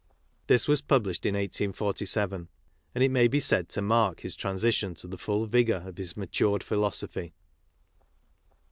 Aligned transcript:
This 0.47 0.67
was 0.67 0.81
published 0.81 1.25
iTrT§47, 1.25 2.47
and 2.95 3.03
it 3.03 3.11
may 3.11 3.27
be 3.27 3.39
said 3.39 3.69
to 3.69 3.83
mark 3.83 4.21
his 4.21 4.35
transition 4.35 4.95
to 4.95 5.07
the 5.07 5.15
full 5.15 5.45
vigour 5.45 5.83
of 5.87 5.97
his 5.97 6.17
matured 6.17 6.63
philosophy. 6.63 7.35